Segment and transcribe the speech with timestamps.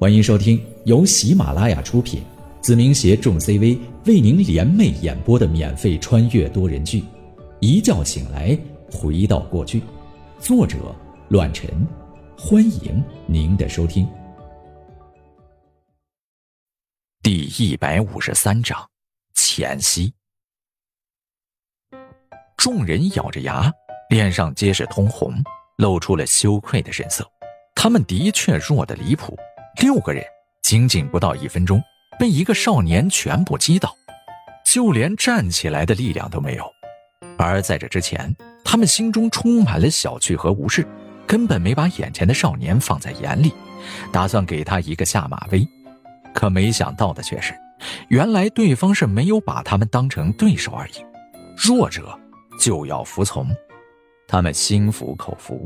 [0.00, 2.22] 欢迎收听由喜马拉雅出品，
[2.60, 3.76] 子明携众 CV
[4.06, 7.00] 为您联袂演播的免费穿越多人剧
[7.58, 8.56] 《一觉醒来
[8.92, 9.80] 回到过去》，
[10.38, 10.94] 作者：
[11.30, 11.68] 乱臣。
[12.38, 14.08] 欢迎您的收听。
[17.20, 18.88] 第一百五十三章
[19.34, 20.14] 前夕，
[22.56, 23.68] 众人咬着牙，
[24.10, 25.34] 脸上皆是通红，
[25.78, 27.28] 露出了羞愧的神色。
[27.74, 29.36] 他们的确弱得离谱。
[29.80, 30.24] 六个人
[30.60, 31.80] 仅仅不到一分钟，
[32.18, 33.94] 被一个少年全部击倒，
[34.66, 36.64] 就连站起来的力量都没有。
[37.38, 40.84] 而在这之前，他们心中充满了小觑和无视，
[41.28, 43.52] 根本没把眼前的少年放在眼里，
[44.12, 45.64] 打算给他一个下马威。
[46.34, 47.54] 可没想到的却是，
[48.08, 50.94] 原来对方是没有把他们当成对手而已。
[51.56, 52.18] 弱者
[52.60, 53.46] 就要服从，
[54.26, 55.64] 他们心服口服，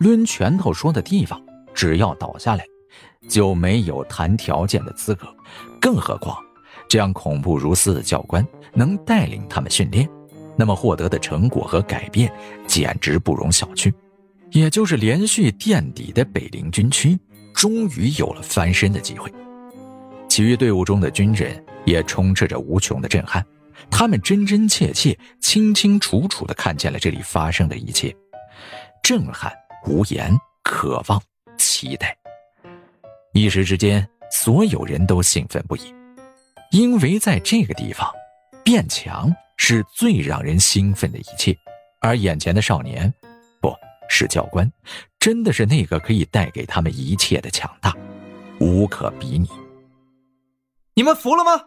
[0.00, 1.38] 抡拳头说的地方，
[1.74, 2.64] 只要倒下来。
[3.28, 5.26] 就没有谈条件的资格，
[5.80, 6.36] 更何况
[6.88, 10.08] 这样恐怖如斯的教官能带领他们训练，
[10.56, 12.32] 那么获得的成果和改变
[12.66, 13.92] 简直不容小觑。
[14.50, 17.18] 也就是连续垫底的北陵军区，
[17.52, 19.32] 终于有了翻身的机会。
[20.28, 23.44] 其余队伍中的军人也充斥着无穷的震撼，
[23.90, 28.14] 他们真真切切、清清楚楚地看见了这里发生的一切，
[29.02, 29.52] 震撼、
[29.86, 31.20] 无言、渴望、
[31.58, 32.16] 期待。
[33.36, 35.92] 一时之间，所有人都兴奋不已，
[36.70, 38.08] 因为在这个地方，
[38.62, 41.52] 变强是最让人兴奋的一切，
[42.00, 43.12] 而眼前的少年，
[43.60, 43.74] 不
[44.08, 44.70] 是教官，
[45.18, 47.92] 真的是那个可以带给他们一切的强大，
[48.60, 49.48] 无可比拟。
[50.94, 51.60] 你们服了吗？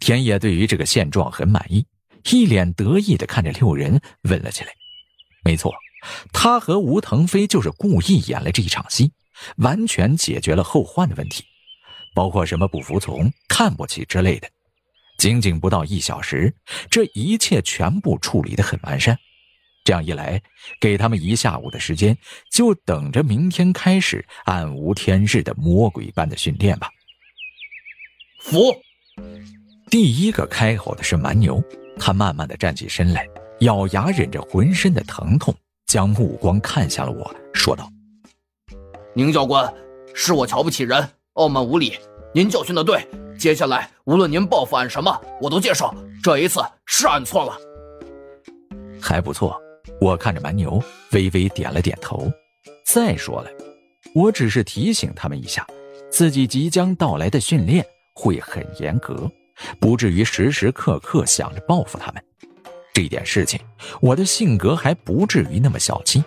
[0.00, 1.86] 田野对于这个现状很满意，
[2.32, 4.72] 一脸得意的看着六人问了起来。
[5.44, 5.72] 没错，
[6.32, 9.12] 他和吴腾飞就是故意演了这一场戏。
[9.56, 11.44] 完全解决了后患的问题，
[12.14, 14.48] 包括什么不服从、看不起之类的。
[15.18, 16.54] 仅仅不到一小时，
[16.90, 19.18] 这一切全部处理得很完善。
[19.84, 20.42] 这样一来，
[20.80, 22.16] 给他们一下午的时间，
[22.50, 26.90] 就等着明天开始暗无天日的魔鬼般的训练吧。
[28.42, 28.74] 服。
[29.88, 31.62] 第一个开口的是蛮牛，
[31.98, 33.24] 他慢慢的站起身来，
[33.60, 35.54] 咬牙忍着浑身的疼痛，
[35.86, 37.88] 将目光看向了我，说道。
[39.16, 39.72] 宁教官，
[40.12, 41.98] 是我瞧不起人，傲慢无礼。
[42.34, 43.02] 您教训的对，
[43.38, 45.90] 接下来无论您报复俺什么，我都接受。
[46.22, 47.56] 这一次是俺错了，
[49.00, 49.58] 还不错。
[50.02, 50.78] 我看着蛮牛，
[51.12, 52.30] 微微点了点头。
[52.84, 53.48] 再说了，
[54.14, 55.66] 我只是提醒他们一下，
[56.10, 57.82] 自己即将到来的训练
[58.14, 59.26] 会很严格，
[59.80, 62.22] 不至于时时刻刻想着报复他们。
[62.92, 63.58] 这点事情，
[64.02, 66.22] 我的性格还不至于那么小气。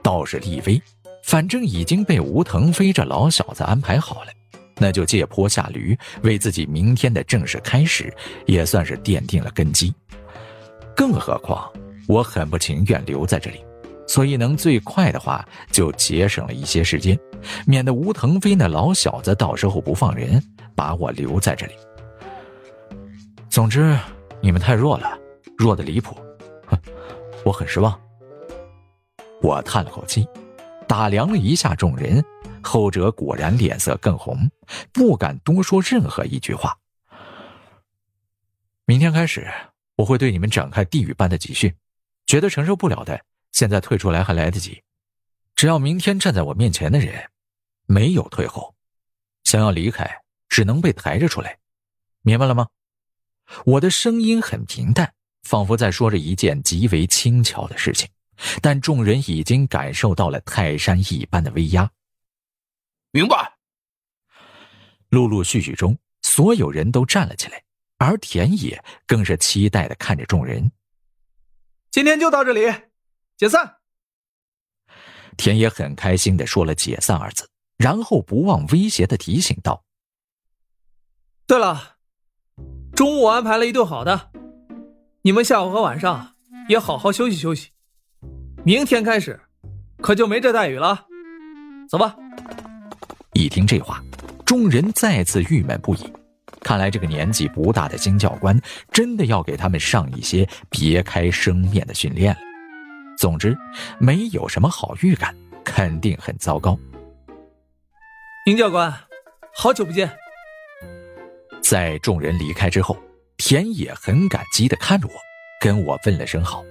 [0.00, 0.80] 倒是厉威。
[1.22, 4.32] 反正已经被吴腾飞这老小子安排好了，
[4.76, 8.12] 那就借坡下驴，为自己明天的正式开始
[8.46, 9.94] 也算是奠定了根基。
[10.96, 11.70] 更何况
[12.08, 13.64] 我很不情愿留在这里，
[14.06, 17.18] 所以能最快的话就节省了一些时间，
[17.66, 20.42] 免得吴腾飞那老小子到时候不放人，
[20.74, 21.72] 把我留在这里。
[23.48, 23.96] 总之，
[24.40, 25.16] 你们太弱了，
[25.56, 26.16] 弱的离谱，
[26.66, 26.76] 哼，
[27.44, 27.98] 我很失望。
[29.42, 30.26] 我叹了口气。
[30.90, 32.24] 打量了一下众人，
[32.60, 34.50] 后者果然脸色更红，
[34.92, 36.76] 不敢多说任何一句话。
[38.86, 39.48] 明天开始，
[39.94, 41.72] 我会对你们展开地狱般的集训，
[42.26, 44.82] 觉得承受不了的，现在退出来还来得及。
[45.54, 47.30] 只要明天站在我面前的人，
[47.86, 48.74] 没有退后，
[49.44, 50.10] 想要离开，
[50.48, 51.58] 只能被抬着出来，
[52.22, 52.66] 明白了吗？
[53.64, 55.14] 我的声音很平淡，
[55.44, 58.08] 仿佛在说着一件极为轻巧的事情。
[58.62, 61.90] 但众人已经感受到了泰山一般的威压。
[63.10, 63.56] 明白。
[65.08, 67.62] 陆陆续续中，所有人都站了起来，
[67.98, 70.70] 而田野更是期待的看着众人。
[71.90, 72.72] 今天就到这里，
[73.36, 73.78] 解散。
[75.36, 79.82] 田野很开心的说了“解散”二字，然后不忘威胁的提醒道
[81.48, 81.96] ：“对了，
[82.94, 84.30] 中午安排了一顿好的，
[85.22, 86.36] 你们下午和晚上
[86.68, 87.70] 也好好休息休息。”
[88.62, 89.40] 明天开始，
[90.02, 91.06] 可就没这待遇了。
[91.88, 92.14] 走吧。
[93.32, 94.02] 一听这话，
[94.44, 96.12] 众人再次郁闷不已。
[96.60, 98.60] 看来这个年纪不大的金教官
[98.92, 102.40] 真的要给他们上一些别开生面的训练了。
[103.16, 103.56] 总之，
[103.98, 105.34] 没有什么好预感，
[105.64, 106.78] 肯定很糟糕。
[108.44, 108.92] 宁教官，
[109.54, 110.10] 好久不见。
[111.62, 112.96] 在众人离开之后，
[113.38, 115.14] 田野很感激的看着我，
[115.62, 116.62] 跟我问了声好。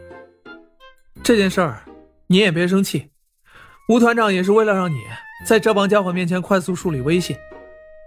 [1.24, 1.83] 这件事儿，
[2.27, 3.10] 你也别生气。
[3.88, 4.98] 吴团长也是为了让你
[5.45, 7.36] 在这帮家伙面前快速树立威信，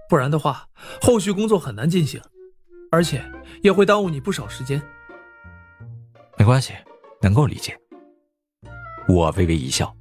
[0.09, 0.67] 不然的话，
[1.01, 2.21] 后续工作很难进行，
[2.91, 3.23] 而且
[3.63, 4.83] 也会耽误你不少时间。
[6.37, 6.73] 没关系，
[7.21, 7.77] 能够理解。
[9.09, 9.95] 我微微一笑。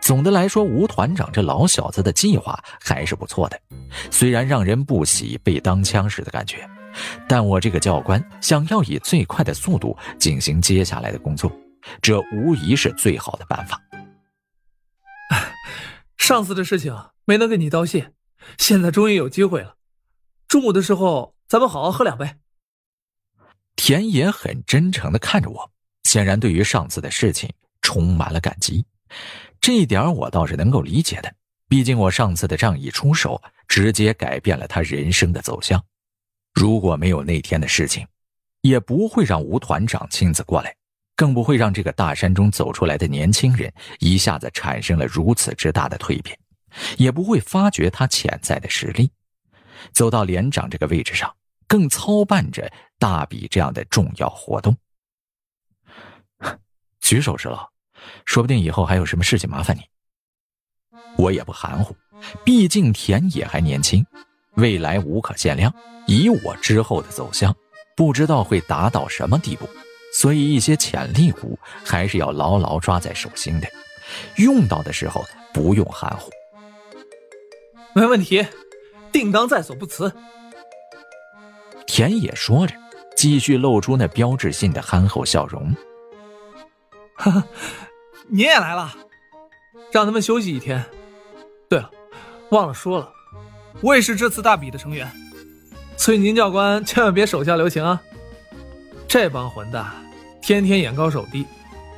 [0.00, 3.60] 总的来说，吴团长这老小子的计划还是不错的，
[4.10, 6.68] 虽然让人不喜被当枪使的感觉，
[7.28, 11.50] 但我这个教官想要以最快的速度进行接下来的工作，
[12.00, 13.80] 这无疑是最好的办法。
[16.18, 16.94] 上次的事情
[17.24, 18.12] 没能跟你道谢，
[18.58, 19.76] 现在终于有机会了。
[20.48, 22.36] 中午的时候，咱们好好喝两杯。
[23.74, 25.70] 田野很真诚的看着我，
[26.04, 27.52] 显然对于上次的事情
[27.82, 28.86] 充满了感激。
[29.60, 31.34] 这一点我倒是能够理解的，
[31.68, 35.84] 毕竟我上次的仗义出手，直接改变了他人生的走向。
[36.54, 38.06] 如果没有那天的事情，
[38.62, 40.74] 也不会让吴团长亲自过来，
[41.16, 46.38] 更不会让这个大山中走出来的年轻人一下子产生了如此之大的蜕变，
[46.98, 49.10] 也不会发掘他潜在的实力，
[49.92, 51.34] 走到连长这个位置上，
[51.66, 54.76] 更操办着大比这样的重要活动。
[57.00, 57.68] 举手之劳。
[58.24, 59.80] 说不定以后还有什么事情麻烦你，
[61.16, 61.96] 我也不含糊，
[62.44, 64.04] 毕竟田野还年轻，
[64.56, 65.74] 未来无可限量。
[66.06, 67.56] 以我之后的走向，
[67.96, 69.68] 不知道会达到什么地步，
[70.18, 73.68] 所以一些潜力股还是要牢牢抓在手心的，
[74.36, 75.22] 用到的时候
[75.52, 76.30] 不用含糊。
[77.92, 78.46] 没问题，
[79.12, 80.10] 定当在所不辞。
[81.86, 82.74] 田野说着，
[83.14, 85.76] 继续露出那标志性的憨厚笑容。
[87.14, 87.44] 哈哈。
[88.26, 88.90] 您也来了，
[89.92, 90.82] 让他们休息一天。
[91.68, 91.90] 对了，
[92.52, 93.12] 忘了说了，
[93.82, 95.12] 我也是这次大比的成员，
[95.98, 98.02] 所以宁教官千万别手下留情啊！
[99.06, 99.84] 这帮混蛋
[100.46, 101.44] 天天眼高手低，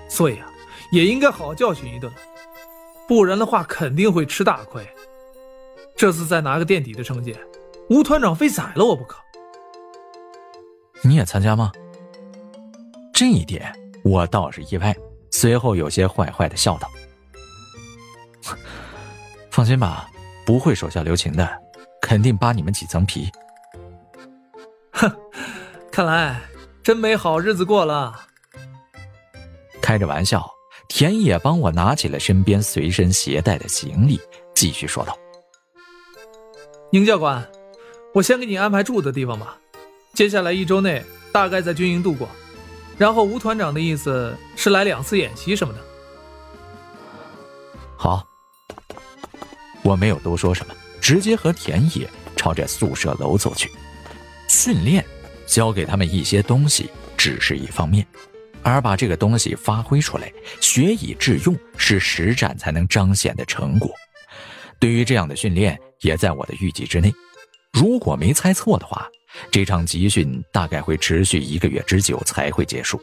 [0.09, 0.51] 所以啊，
[0.91, 2.11] 也应该好好教训一顿，
[3.07, 4.89] 不然的话肯定会吃大亏。
[5.95, 7.37] 这次再拿个垫底的成绩，
[7.91, 9.19] 吴团长非宰了我不可。
[11.03, 11.71] 你也参加吗？
[13.13, 13.71] 这一点
[14.03, 14.97] 我倒是意外。
[15.31, 16.89] 随后有些坏坏的笑道
[19.53, 20.09] ：“放心吧，
[20.47, 21.47] 不会手下留情的，
[22.01, 23.31] 肯定扒你们几层皮。”
[24.93, 25.13] 哼，
[25.93, 26.41] 看来
[26.83, 28.25] 真没好日子过了。
[29.89, 30.47] 开着玩笑，
[30.87, 34.21] 田野帮我拿起了身边随身携带的行李，
[34.55, 35.19] 继续说道
[36.93, 37.43] ：“宁教官，
[38.13, 39.57] 我先给你安排住的地方吧，
[40.13, 41.03] 接下来一周内
[41.33, 42.29] 大概在军营度过。”
[42.99, 45.81] 然后吴团长的意思是来两次演习什么的。
[47.97, 48.23] 好，
[49.83, 52.07] 我没有多说什么，直接和田野
[52.37, 53.73] 朝着宿舍楼走去。
[54.51, 55.03] 训练，
[55.47, 58.07] 教给他们一些东西只是一方面，
[58.69, 63.91] 而把这个东西发挥出来，学以致用，是实战才能彰显的成果。
[64.79, 67.13] 对于这样的训练，也在我的预计之内。
[67.73, 69.09] 如果没猜错的话。
[69.51, 73.01] 这场集训大概会持续一个月之久才会结束。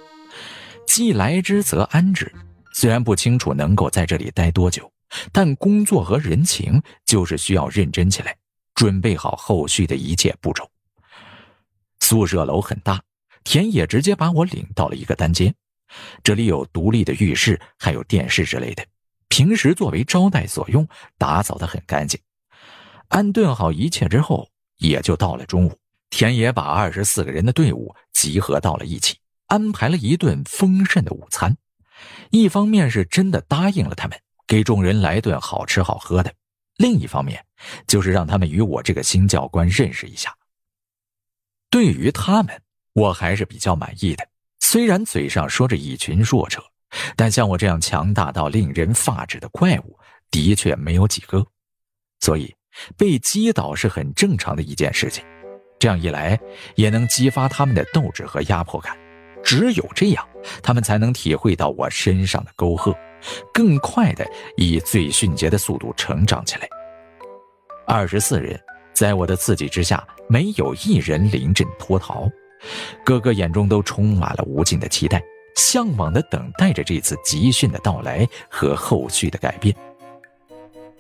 [0.88, 2.30] 既来之则安之，
[2.74, 4.92] 虽然不清楚能够在这里待多久，
[5.32, 8.36] 但工作和人情就是需要认真起来，
[8.74, 10.68] 准备好后续的一切步骤。
[12.00, 13.00] 宿舍楼很大，
[13.46, 15.54] 田野直接把我领到了一个单间，
[16.24, 18.84] 这里有独立的浴室，还有电视之类的，
[19.30, 20.86] 平时作为招待所用，
[21.18, 22.20] 打扫的很干净。
[23.08, 25.80] 安顿好一切之后，也就到了中午。
[26.10, 31.56] 田野把二十四个人的队伍集合到了一起，安排了一顿丰盛的午餐。
[32.32, 36.32] 一方面是真的答应了他们，给众人来顿好吃好喝的；
[36.78, 37.46] 另一方面，
[37.88, 40.36] 就是让他们与我这个新教官认识一下。
[41.70, 42.62] 对于他们，
[42.96, 44.26] 我还是比较满意的。
[44.60, 46.64] 虽然嘴上说着一群弱者，
[47.16, 50.00] 但像我这样强大到令人发指的怪物，
[50.32, 51.46] 的确没有几个。
[52.22, 52.56] 所以，
[52.98, 55.24] 被击倒是很正常的一件事情。
[55.78, 56.40] 这样一来，
[56.76, 58.98] 也能激发他们的斗志和压迫感。
[59.44, 60.26] 只有这样，
[60.64, 62.98] 他们才能体会到我身上的沟壑，
[63.54, 64.26] 更快的
[64.56, 66.68] 以最迅捷的速度成长起来。
[67.86, 68.60] 二十四人
[68.94, 72.28] 在我的刺激之下，没有一人临阵脱逃，
[73.04, 75.24] 个个眼中都充满了无尽的期待，
[75.56, 79.76] 向往的等待着这次集训的到来和后续的改变。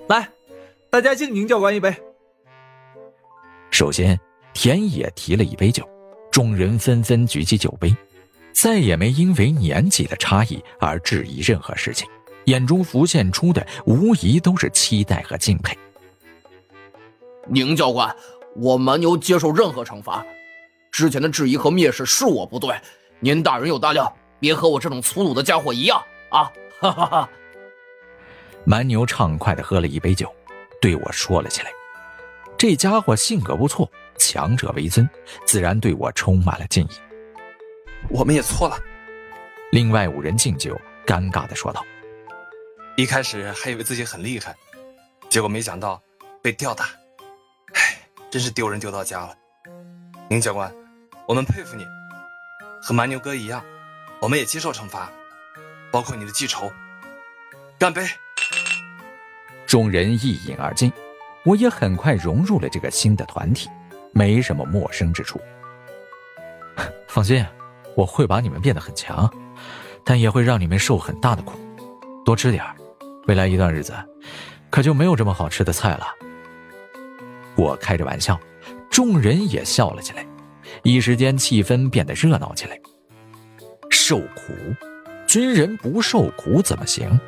[0.07, 0.29] 来，
[0.89, 1.95] 大家敬宁教官一杯。
[3.71, 4.19] 首先。
[4.57, 5.85] 田野提了一杯酒，
[6.31, 7.93] 众人纷纷举起酒杯，
[8.53, 12.07] 再也没因为年纪的差异而质疑任何事情，
[12.45, 15.77] 眼中浮现出的无疑都是期待和敬佩。
[17.49, 18.15] 宁教官，
[18.55, 20.25] 我蛮牛接受任何惩罚，
[20.95, 22.73] 之前的质疑和蔑视是我不对，
[23.19, 24.09] 您大人有大量，
[24.39, 26.49] 别和我这种粗鲁的家伙一样啊！
[26.79, 27.29] 哈哈哈。
[28.63, 30.33] 蛮牛畅快的喝了一杯酒，
[30.79, 31.71] 对我说了起来。
[32.57, 35.05] 这家伙性格不错，强者为尊，
[35.45, 36.91] 自然对我充满了敬意。
[38.07, 38.79] 我们也错了。
[39.73, 41.85] 另外五人敬酒，尴尬的说道
[42.95, 44.55] ：“一开始还以为自己很厉害，
[45.27, 46.01] 结果没想到
[46.41, 46.85] 被吊打，
[47.73, 47.99] 唉，
[48.31, 49.35] 真是丢人丢到家了。
[50.29, 50.73] 宁教官，
[51.27, 51.87] 我们佩服你，
[52.81, 53.63] 和蛮牛哥一样，
[54.21, 55.11] 我们也接受惩罚，
[55.91, 56.71] 包括你的记仇。
[57.79, 58.05] 干杯！”
[59.65, 60.91] 众人一饮而尽，
[61.43, 63.69] 我也很快融入了这个新的团体，
[64.11, 65.39] 没什么陌生之处。
[67.07, 67.45] 放心。
[67.95, 69.33] 我会把你们变得很强，
[70.03, 71.57] 但也会让你们受很大的苦。
[72.25, 72.61] 多吃点
[73.25, 73.93] 未来一段日子
[74.69, 76.05] 可就没有这么好吃的菜了。
[77.55, 78.37] 我开着玩笑，
[78.91, 80.27] 众人也笑了起来，
[80.83, 82.79] 一时间气氛变得热闹起来。
[83.89, 84.53] 受苦，
[85.27, 87.19] 军人不受苦怎么行？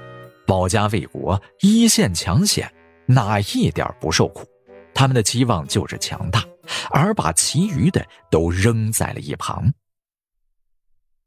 [0.45, 2.73] 保家卫国，一线抢险，
[3.05, 4.47] 哪一点不受苦？
[4.93, 6.43] 他们的期望就是强大，
[6.89, 9.73] 而把其余的都扔在了一旁。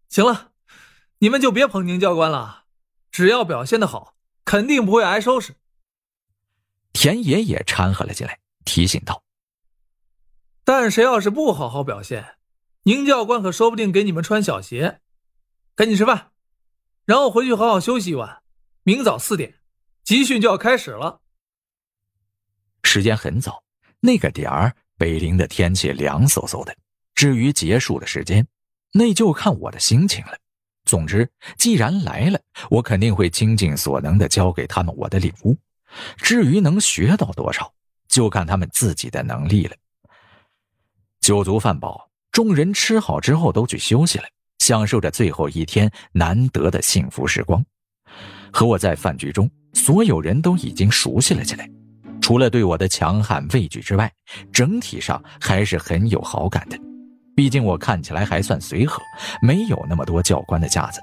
[0.09, 0.51] 行了，
[1.19, 2.65] 你们就别捧宁教官了，
[3.13, 5.55] 只要表现的好，肯定不会挨收拾。
[6.93, 9.23] 田野也掺和了进来，提醒道
[10.73, 12.37] ：“但谁要是不好好表现，
[12.85, 15.01] 宁教官可说不定给你们穿小鞋。
[15.75, 16.31] 赶紧吃饭，
[17.05, 18.41] 然后回去好好休息一晚。
[18.85, 19.57] 明早四点，
[20.05, 21.23] 集训就要开始了。
[22.85, 23.65] 时间很早，
[23.99, 26.73] 那个点儿，北陵的天气凉飕飕的。
[27.17, 28.47] 至于结束的时间。”
[28.95, 30.39] 那就看我的心情了。
[30.85, 35.57] 总之，既然来了，我肯定会倾尽所能的教给他们我的礼物。
[36.17, 37.75] 至于能学到多少，
[38.07, 39.77] 就看他们自己的能力了。
[41.31, 44.25] 酒足饭饱，众人吃好之后都去休息了，
[44.59, 47.65] 享受着最后一天难得的幸福时光。
[48.53, 51.71] 和我在饭局中，所有人都已经熟悉了起来，
[52.21, 54.13] 除了对我的强悍畏惧之外，
[54.53, 56.77] 整体上还是很有好感的。
[57.37, 59.01] 毕竟我看起来还算随和，
[59.41, 61.01] 没有那么多教官的架子。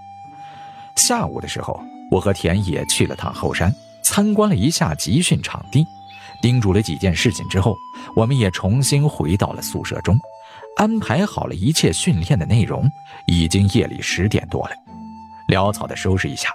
[0.97, 1.81] 下午的时候，
[2.11, 5.85] 我和田野去了趟后山，参观了一下集训场地，
[6.41, 7.75] 叮嘱了几件事情之后，
[8.15, 10.17] 我们也重新回到了宿舍中，
[10.75, 12.87] 安排好了一切训练的内容。
[13.27, 14.75] 已经夜里十点多了，
[15.49, 16.49] 潦草的收拾一下，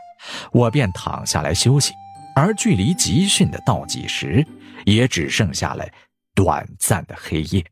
[0.53, 1.93] 我便躺下来休息。
[2.35, 4.47] 而距离集训的倒计时，
[4.87, 5.87] 也只剩下了
[6.35, 7.62] 短暂的黑夜。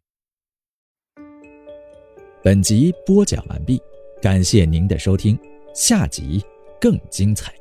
[2.43, 3.81] 本集播讲完毕，
[4.21, 5.39] 感谢您的收听，
[5.75, 6.45] 下集
[6.79, 7.60] 更精彩。